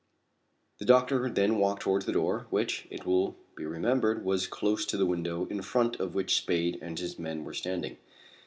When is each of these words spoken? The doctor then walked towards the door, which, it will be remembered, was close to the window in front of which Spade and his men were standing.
The 0.79 0.85
doctor 0.85 1.29
then 1.29 1.59
walked 1.59 1.83
towards 1.83 2.07
the 2.07 2.11
door, 2.11 2.47
which, 2.49 2.87
it 2.89 3.05
will 3.05 3.35
be 3.55 3.67
remembered, 3.67 4.25
was 4.25 4.47
close 4.47 4.83
to 4.87 4.97
the 4.97 5.05
window 5.05 5.45
in 5.45 5.61
front 5.61 5.97
of 5.99 6.15
which 6.15 6.37
Spade 6.37 6.79
and 6.81 6.97
his 6.97 7.19
men 7.19 7.43
were 7.43 7.53
standing. 7.53 7.97